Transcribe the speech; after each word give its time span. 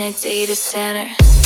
been 0.00 0.14
a 0.14 0.16
data 0.16 0.56
center. 0.56 1.39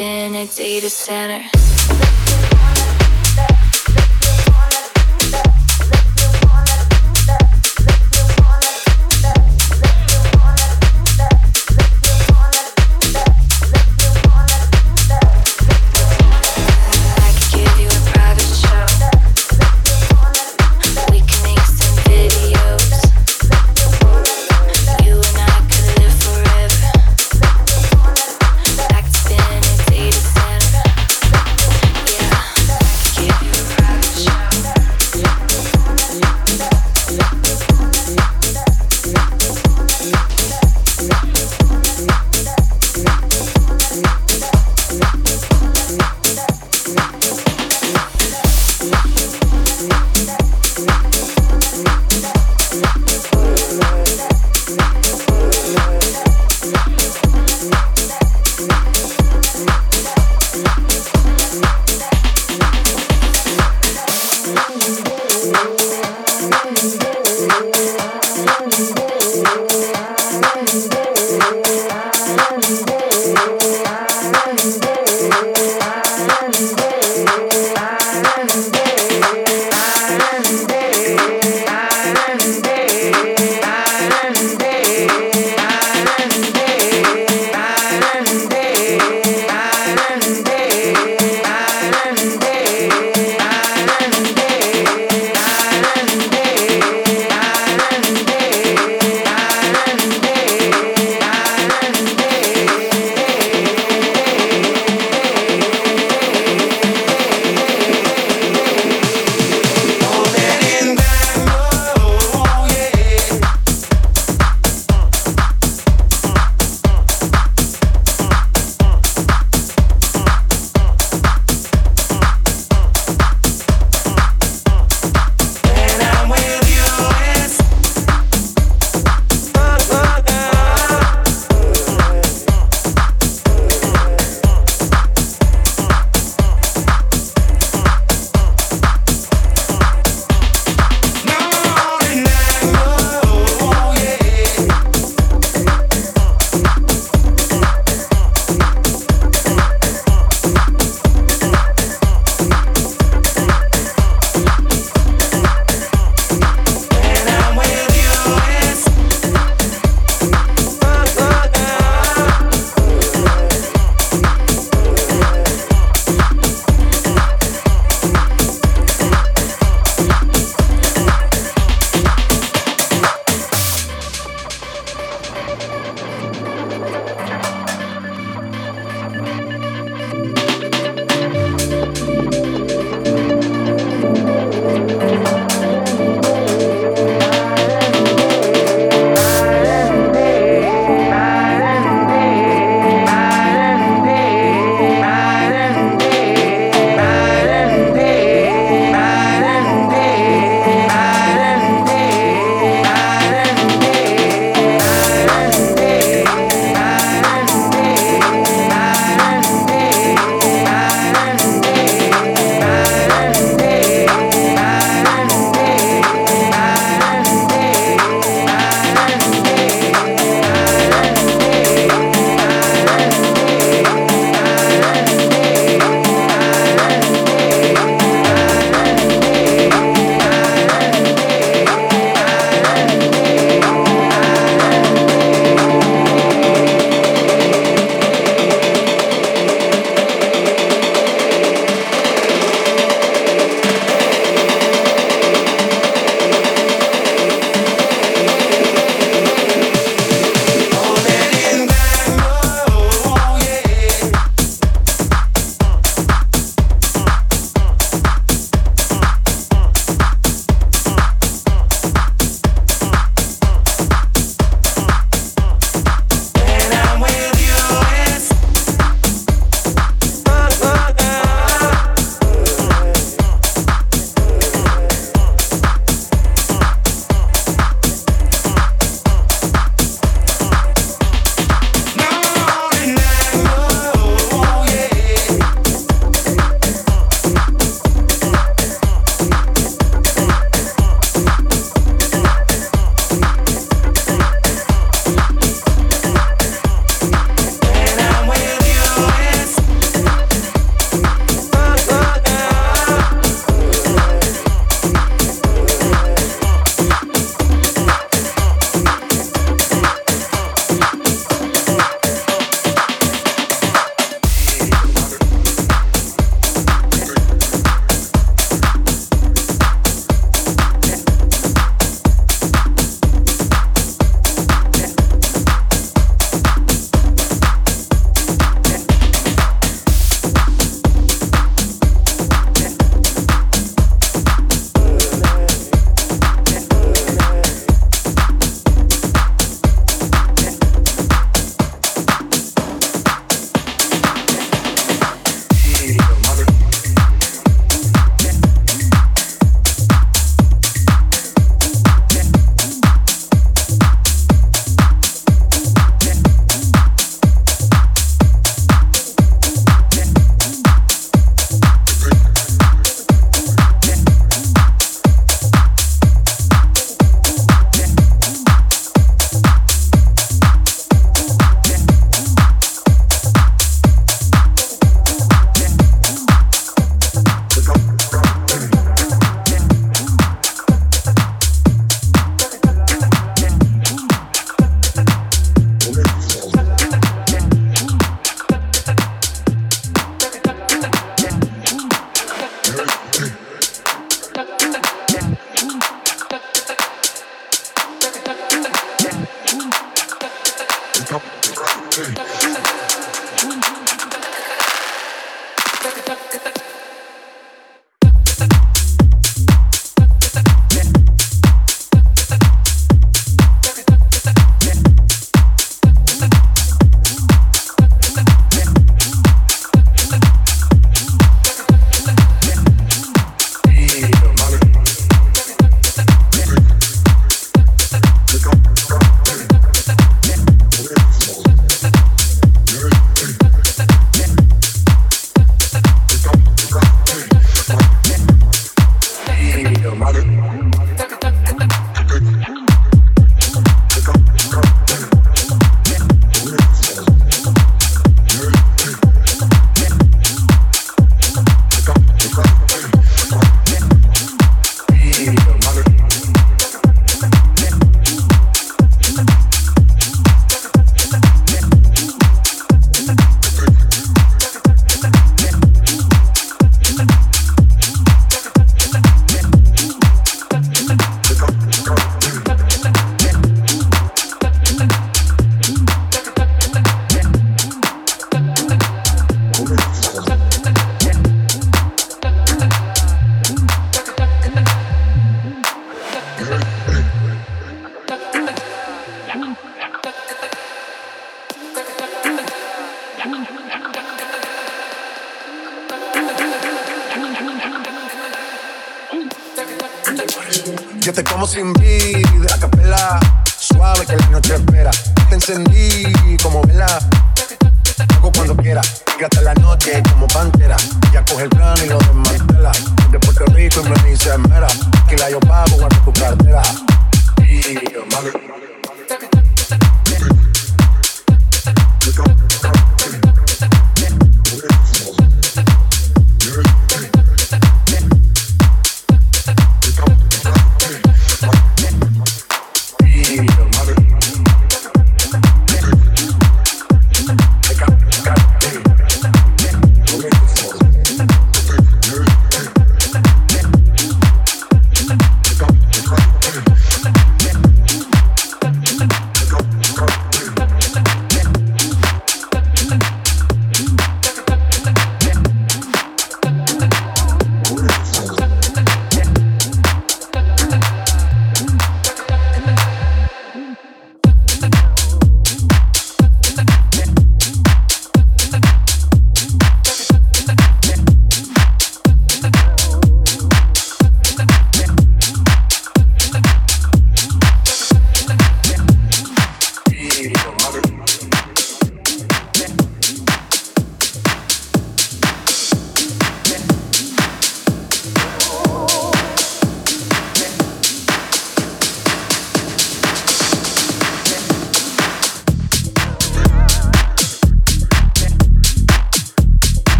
in 0.00 0.34
a 0.34 0.46
data 0.46 0.88
center. 0.88 1.44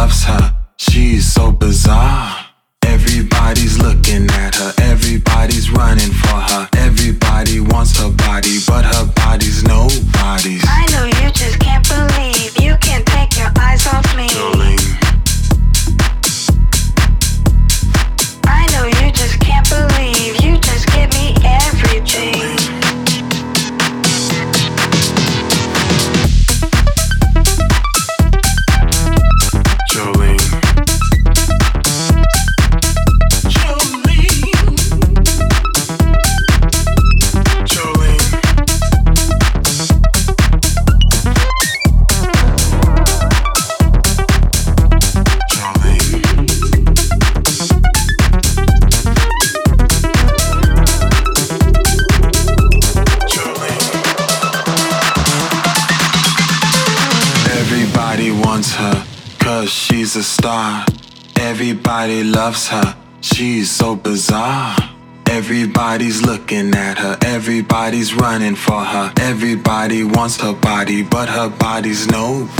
loves 0.00 0.24
her. 0.24 0.56
She's 0.78 1.30
so 1.30 1.52
bizarre. 1.52 2.39
Her 71.40 71.48
body's 71.48 72.06
nobody's. 72.06 72.59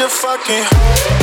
A 0.00 0.08
fucking 0.08 0.64
hoe. 0.64 1.13